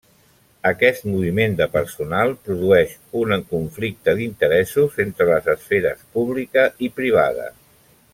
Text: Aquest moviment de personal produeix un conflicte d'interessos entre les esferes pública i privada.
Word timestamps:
Aquest 0.67 1.03
moviment 1.09 1.51
de 1.59 1.67
personal 1.75 2.33
produeix 2.47 2.95
un 3.19 3.33
conflicte 3.51 4.15
d'interessos 4.21 4.97
entre 5.07 5.29
les 5.31 5.51
esferes 5.57 6.03
pública 6.17 6.65
i 6.89 6.91
privada. 7.03 7.47